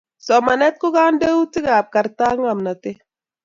Somanet 0.25 0.75
ko 0.81 0.87
kandeutikap 0.95 1.85
karta 1.95 2.23
ak 2.31 2.37
ngomnotet 2.41 2.97